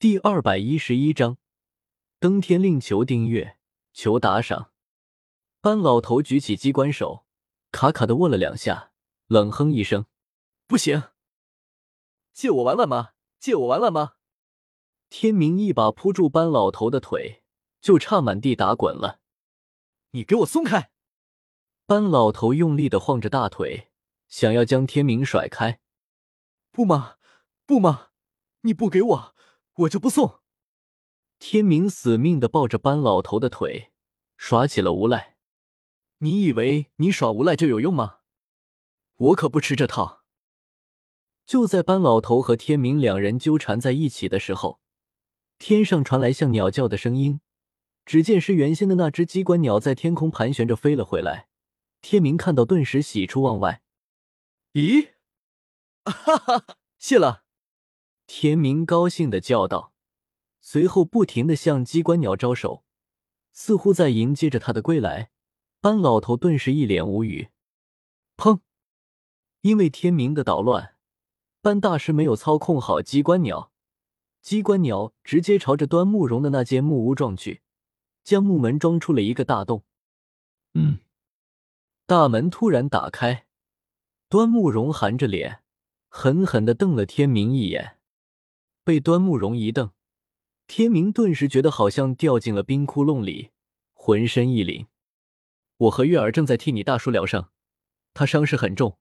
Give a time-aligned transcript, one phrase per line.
[0.00, 1.36] 第二百一十一章，
[2.18, 3.58] 登天令求订阅，
[3.92, 4.72] 求打赏。
[5.60, 7.26] 班老头举起机关手，
[7.70, 8.92] 卡卡的握了两下，
[9.26, 10.06] 冷哼一声
[10.66, 11.10] ：“不行，
[12.32, 13.10] 借我玩玩吗？
[13.38, 14.14] 借我玩玩吗？”
[15.10, 17.42] 天明一把扑住班老头的腿，
[17.82, 19.20] 就差满地打滚了。
[20.12, 20.90] “你给我松开！”
[21.84, 23.90] 班老头用力的晃着大腿，
[24.28, 25.78] 想要将天明甩开。
[26.72, 27.16] “不嘛？
[27.66, 28.12] 不嘛？
[28.62, 29.34] 你不给我！”
[29.80, 30.40] 我就不送。
[31.38, 33.92] 天明死命的抱着班老头的腿，
[34.36, 35.36] 耍起了无赖。
[36.18, 38.18] 你以为你耍无赖就有用吗？
[39.16, 40.24] 我可不吃这套。
[41.46, 44.80] 就在班老头和天明两人纠缠在一起的时候，
[45.58, 47.40] 天上传来像鸟叫的声音。
[48.04, 51.48] 只见是原先的那只机关鸟在天空盘旋着飞了回来。
[52.02, 53.82] 天明看到，顿时喜出望外。
[54.72, 55.10] 咦，
[56.04, 56.64] 哈哈，
[56.98, 57.44] 谢了。
[58.32, 59.92] 天明高兴的叫道，
[60.60, 62.84] 随后不停的向机关鸟招手，
[63.50, 65.32] 似乎在迎接着他的归来。
[65.80, 67.48] 班老头顿时一脸无语。
[68.36, 68.60] 砰！
[69.62, 70.94] 因为天明的捣乱，
[71.60, 73.72] 班大师没有操控好机关鸟，
[74.40, 77.62] 机关鸟直接朝着端木荣的那间木屋撞去，
[78.22, 79.82] 将木门撞出了一个大洞。
[80.74, 81.00] 嗯，
[82.06, 83.48] 大门突然打开，
[84.28, 85.64] 端木荣含着脸，
[86.08, 87.96] 狠狠的瞪了天明一眼。
[88.90, 89.92] 被端木荣一瞪，
[90.66, 93.50] 天明顿时觉得好像掉进了冰窟窿里，
[93.92, 94.88] 浑身一凛。
[95.76, 97.52] 我和月儿正在替你大叔疗伤，
[98.14, 98.98] 他伤势很重。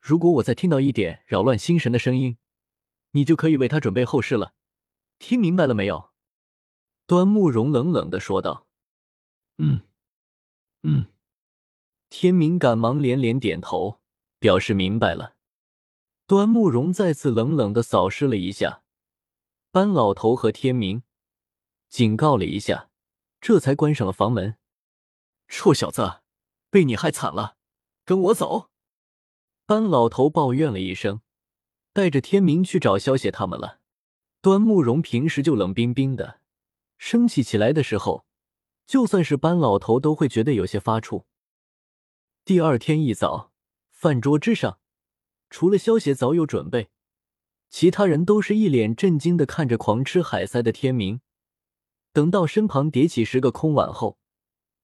[0.00, 2.38] 如果我再听到一点扰乱心神的声音，
[3.10, 4.54] 你就可以为他准备后事了。
[5.18, 6.12] 听明白了没有？
[7.06, 8.66] 端木荣冷冷的说道。
[9.58, 9.82] 嗯，
[10.82, 11.04] 嗯。
[12.08, 14.00] 天明赶忙连连点头，
[14.38, 15.34] 表示明白了。
[16.26, 18.82] 端木荣再次冷冷的扫视了一下。
[19.72, 21.04] 班老头和天明
[21.88, 22.90] 警告了一下，
[23.40, 24.56] 这才关上了房门。
[25.46, 26.22] 臭小子，
[26.70, 27.56] 被你害惨了，
[28.04, 28.70] 跟我走！
[29.66, 31.20] 班老头抱怨了一声，
[31.92, 33.78] 带着天明去找萧邪他们了。
[34.40, 36.40] 端木荣平时就冷冰冰的，
[36.98, 38.26] 生气起来的时候，
[38.88, 41.22] 就算是班老头都会觉得有些发怵。
[42.44, 43.52] 第二天一早，
[43.92, 44.80] 饭桌之上，
[45.48, 46.90] 除了萧邪早有准备。
[47.70, 51.20] 其他人都是一脸震惊的看着狂吃海塞的天明，
[52.12, 54.18] 等到身旁叠起十个空碗后，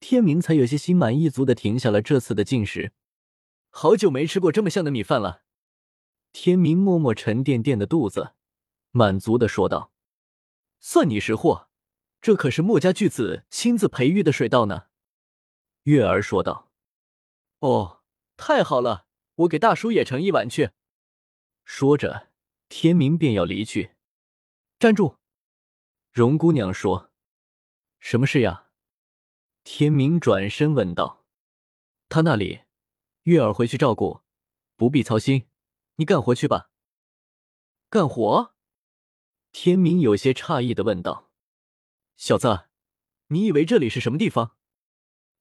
[0.00, 2.92] 天明才有些心满意足的停下了这次的进食。
[3.70, 5.42] 好久没吃过这么香的米饭了，
[6.32, 8.32] 天明摸摸沉甸甸的肚子，
[8.90, 9.92] 满足的说道
[10.80, 11.68] ：“算你识货，
[12.20, 14.86] 这可是墨家巨子亲自培育的水稻呢。”
[15.84, 16.72] 月儿说道
[17.60, 18.00] ：“哦，
[18.36, 19.06] 太好了，
[19.36, 20.70] 我给大叔也盛一碗去。”
[21.64, 22.31] 说着。
[22.74, 23.96] 天明便要离去，
[24.78, 25.18] 站住！
[26.10, 27.12] 荣姑娘说
[28.00, 28.70] ：“什么事呀？”
[29.62, 31.26] 天明转身问道
[32.08, 32.62] ：“他那里，
[33.24, 34.22] 月儿回去照顾，
[34.74, 35.50] 不必操心，
[35.96, 36.70] 你干活去吧。”
[37.90, 38.54] 干活？
[39.52, 41.30] 天明有些诧异的问道
[42.16, 42.70] ：“小子，
[43.26, 44.56] 你以为这里是什么地方？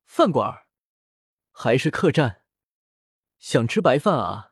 [0.05, 0.67] 饭馆，
[1.53, 2.43] 还是客栈？
[3.39, 4.49] 想吃白饭啊？”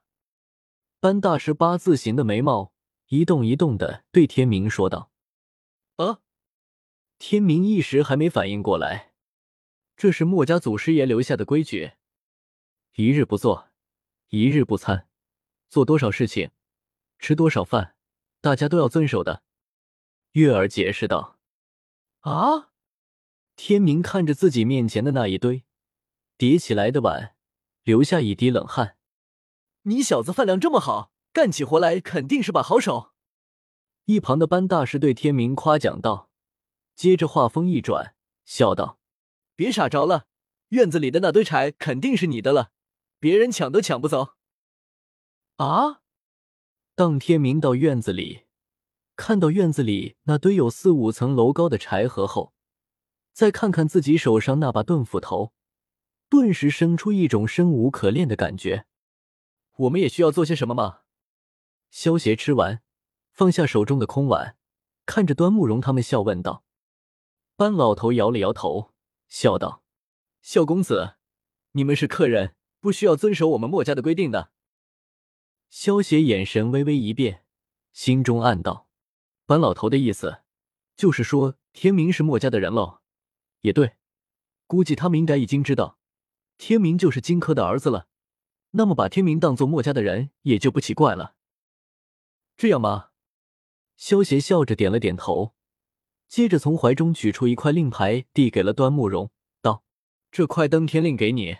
[1.01, 2.73] 班大师八字形的眉毛
[3.07, 5.11] 一动一动的对天明说道
[5.95, 6.19] ：“啊！”
[7.17, 9.13] 天明一时还没反应过来，
[9.95, 11.93] 这是墨家祖师爷留下的规矩：
[12.95, 13.69] 一日不做，
[14.27, 15.07] 一日不餐，
[15.69, 16.51] 做多少事情，
[17.17, 17.95] 吃多少饭，
[18.41, 19.43] 大家都要遵守的。”
[20.33, 21.39] 月儿解释道。
[22.27, 22.71] “啊！”
[23.55, 25.63] 天明看着自己面前的那一堆
[26.37, 27.35] 叠起来的碗，
[27.83, 28.97] 流下一滴冷汗。
[29.83, 33.11] 你小子饭量这么好，干起活来肯定是把好手。
[34.05, 36.29] 一旁的班大师对天明夸奖道，
[36.95, 38.99] 接着话锋一转，笑道
[39.55, 40.25] ：“别傻着了，
[40.69, 42.71] 院子里的那堆柴肯定是你的了，
[43.19, 44.33] 别人抢都抢不走。”
[45.57, 46.01] 啊！
[46.95, 48.45] 当天明到院子里，
[49.15, 52.53] 看到院子里那堆有四五层楼高的柴禾后，
[53.31, 55.53] 再看看自己手上那把钝斧头，
[56.27, 58.85] 顿时生出一种生无可恋的感觉。
[59.79, 61.03] 我们也需要做些什么吗？
[61.89, 62.81] 萧协吃完，
[63.31, 64.57] 放下手中的空碗，
[65.05, 66.65] 看着端木荣他们笑问道。
[67.55, 68.91] 班老头摇了摇头，
[69.29, 69.81] 笑道
[70.43, 71.15] ：“萧公子，
[71.71, 74.51] 你们是客人，不需要遵守我们墨家的规定的。”
[75.71, 77.45] 萧协眼神微微一变，
[77.93, 78.89] 心中暗道
[79.47, 80.41] ：“班老头的意思，
[80.97, 82.99] 就是说天明是墨家的人喽？
[83.61, 83.93] 也对，
[84.67, 85.97] 估计他们应该已经知道，
[86.57, 88.07] 天明就是荆轲的儿子了。”
[88.71, 91.35] 那么把天明当做墨家的人也就不奇怪了，
[92.55, 93.09] 这样吗？
[93.97, 95.53] 萧协笑着点了点头，
[96.27, 99.31] 接着从怀中取出一块令牌，递给了端木荣，
[99.61, 99.83] 道
[100.31, 101.57] ：“这块登天令给你。”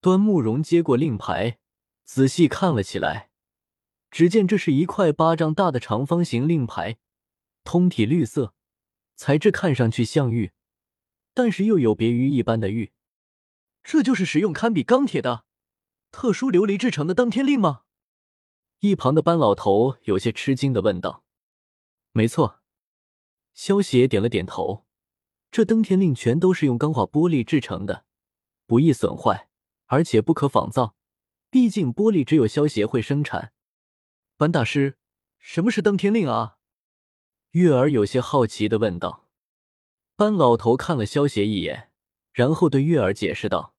[0.00, 1.58] 端木荣接过令牌，
[2.04, 3.30] 仔细看了起来，
[4.10, 6.98] 只见这是一块巴掌大的长方形令牌，
[7.64, 8.54] 通体绿色，
[9.16, 10.52] 材质看上去像玉，
[11.34, 12.92] 但是又有别于一般的玉。
[13.82, 15.44] 这就是使用堪比钢铁的
[16.10, 17.82] 特殊琉璃制成的登天令吗？
[18.80, 21.24] 一旁的班老头有些吃惊的问道
[22.12, 22.60] ：“没错。”
[23.54, 24.86] 萧协点了点头。
[25.50, 28.04] 这登天令全都是用钢化玻璃制成的，
[28.66, 29.48] 不易损坏，
[29.86, 30.94] 而且不可仿造。
[31.50, 33.52] 毕竟玻璃只有萧协会生产。
[34.36, 34.96] 班大师，
[35.38, 36.58] 什么是登天令啊？
[37.50, 39.28] 月儿有些好奇的问道。
[40.14, 41.88] 班老头看了萧协一眼。
[42.32, 43.74] 然后对月儿解释道：“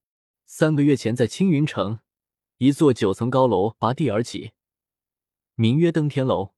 [0.46, 2.00] 三个月前，在青云城，
[2.62, 4.52] 一座九层高楼拔地而起，
[5.56, 6.54] 名曰登天楼。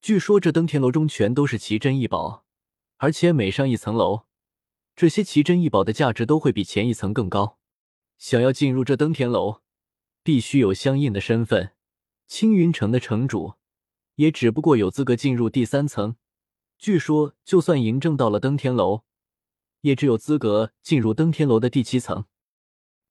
[0.00, 2.46] 据说这登天楼中全都是奇珍异宝，
[2.96, 4.22] 而且每上一层楼，
[4.96, 7.58] 这些奇珍异宝的价值都会比前一层更高。
[8.16, 9.60] 想要进入这登天楼，
[10.22, 11.74] 必须有相应的身份。
[12.26, 13.56] 青云城的城主，
[14.14, 16.16] 也只不过有资格进入第三层。
[16.78, 19.02] 据说，就算嬴政到了登天楼。”
[19.82, 22.24] 也只有资格进入登天楼的第七层。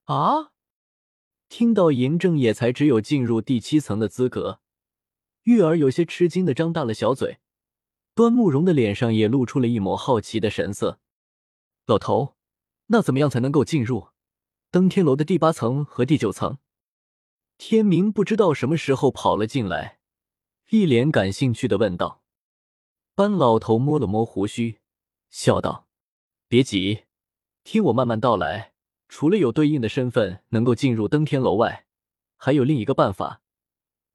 [0.05, 0.52] 啊！
[1.55, 4.59] 听到嬴政也才只有进入第七层的资格，
[5.43, 7.37] 玉儿有些吃惊的张大了小嘴，
[8.15, 10.99] 端木荣的脸上也露出了一抹好奇的神色。
[11.85, 12.35] 老头，
[12.87, 14.07] 那怎么样才能够进入
[14.71, 16.57] 登天楼的第八层和第九层？
[17.59, 19.99] 天明不知道什么时候跑了进来，
[20.71, 22.23] 一脸感兴趣的问道。
[23.13, 24.79] 班老头摸了摸胡须，
[25.29, 25.87] 笑道。
[26.47, 27.03] 别急，
[27.63, 28.72] 听我慢慢道来。
[29.15, 31.85] 除了有对应的身份能够进入登天楼外，
[32.35, 33.43] 还有另一个办法，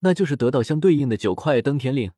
[0.00, 2.10] 那就是得到相对应的九块登天令。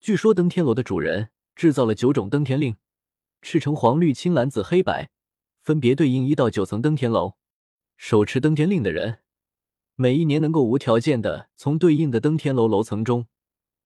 [0.00, 2.74] 据说登天楼的主人制造了九种登天令，
[3.40, 5.10] 赤橙黄绿青蓝紫黑白，
[5.62, 7.34] 分别对应一到九层登天楼。
[7.96, 9.20] 手持登天令的人，
[9.94, 13.28] 每一年能够无条件的从对应的登天楼楼层中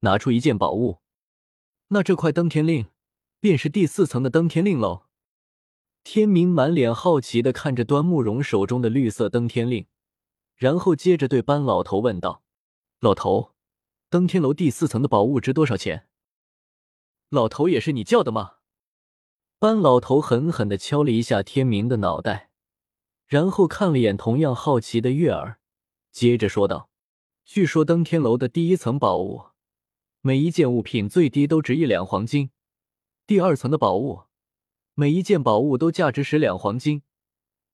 [0.01, 1.01] 拿出一件宝物。
[1.89, 2.87] 那这块登天令
[3.41, 5.03] 便是第四层的登天令喽。
[6.05, 9.87] 天明满脸好奇的看着端木荣手中的绿色登天令，
[10.57, 12.43] 然后接着对班老头问道
[13.01, 13.53] ：“老头，
[14.11, 16.09] 登天楼第四层的宝物值多少钱？”
[17.31, 18.57] 老头也是你叫的吗？
[19.59, 22.51] 班老头狠狠的敲了一下天明的脑袋，
[23.27, 25.61] 然后看了眼同样好奇的月儿，
[26.11, 26.91] 接着说道
[27.47, 29.45] ：“据说登天楼的第一层宝物，
[30.21, 32.49] 每一件物品最低都值一两黄金；
[33.25, 34.25] 第二层的宝物。”
[34.95, 37.03] 每一件宝物都价值十两黄金，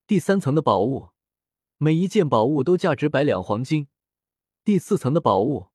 [0.06, 1.08] 第三层的宝物，
[1.76, 3.88] 每一件宝物都价值百两黄金，
[4.62, 5.66] 第四层的宝物，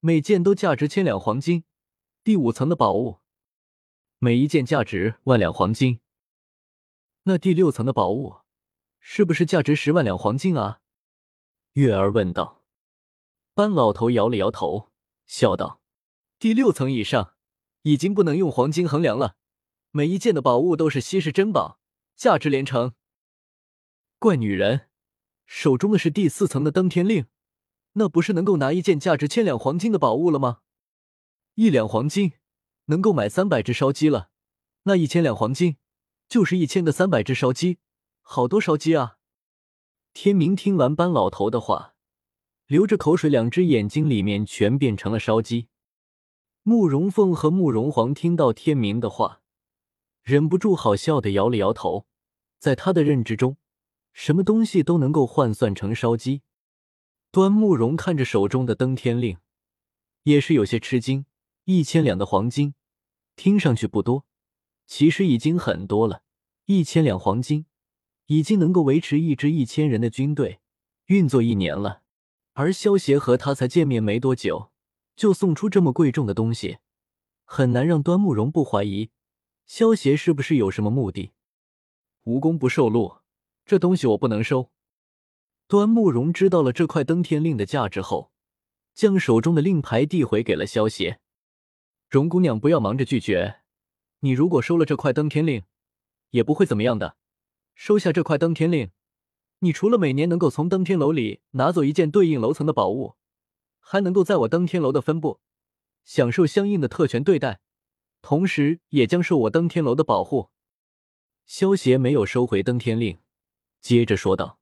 [0.00, 1.62] 每件都价值千两黄金，
[2.24, 3.18] 第五层的宝物，
[4.18, 6.00] 每一件价值万两黄金。
[7.22, 8.38] 那第六层的宝物，
[8.98, 10.80] 是不是价值十万两黄金啊？
[11.74, 12.64] 月儿问道。
[13.54, 14.90] 班老头摇了摇头，
[15.26, 15.80] 笑道
[16.40, 17.34] ：“第六层以上，
[17.82, 19.36] 已经不能用黄金衡量了。”
[19.94, 21.78] 每一件的宝物都是稀世珍宝，
[22.16, 22.94] 价值连城。
[24.18, 24.88] 怪女人，
[25.44, 27.26] 手中的是第四层的登天令，
[27.92, 30.60] 那不是能够拿一件价值千两黄金的宝物了吗？
[31.56, 32.32] 一两黄金
[32.86, 34.30] 能够买三百只烧鸡了，
[34.84, 35.76] 那一千两黄金
[36.26, 37.76] 就是一千个三百只烧鸡，
[38.22, 39.18] 好多烧鸡啊！
[40.14, 41.96] 天明听完班老头的话，
[42.66, 45.68] 流着口水，两只眼睛里面全变成了烧鸡。
[46.62, 49.41] 慕容凤和慕容皇听到天明的话。
[50.22, 52.06] 忍不住好笑的摇了摇头，
[52.58, 53.56] 在他的认知中，
[54.12, 56.42] 什么东西都能够换算成烧鸡。
[57.32, 59.38] 端木荣看着手中的登天令，
[60.22, 61.26] 也是有些吃惊。
[61.64, 62.74] 一千两的黄金，
[63.36, 64.24] 听上去不多，
[64.86, 66.22] 其实已经很多了。
[66.66, 67.66] 一千两黄金，
[68.26, 70.60] 已经能够维持一支一千人的军队
[71.06, 72.02] 运作一年了。
[72.52, 74.70] 而萧协和他才见面没多久，
[75.16, 76.78] 就送出这么贵重的东西，
[77.44, 79.10] 很难让端木荣不怀疑。
[79.66, 81.32] 萧协是不是有什么目的？
[82.24, 83.18] 无功不受禄，
[83.64, 84.70] 这东西我不能收。
[85.66, 88.30] 端木荣知道了这块登天令的价值后，
[88.94, 91.20] 将手中的令牌递回给了萧协。
[92.08, 93.60] 荣姑娘，不要忙着拒绝。
[94.20, 95.62] 你如果收了这块登天令，
[96.30, 97.16] 也不会怎么样的。
[97.74, 98.90] 收下这块登天令，
[99.60, 103.16] 你除了每年能够从登天楼里拿走一件对应楼层的宝物，
[103.80, 105.40] 还能够在我登天楼的分部
[106.04, 107.60] 享受相应的特权对待。
[108.22, 110.50] 同时，也将受我登天楼的保护。
[111.44, 113.18] 萧协没有收回登天令，
[113.80, 114.61] 接着说道。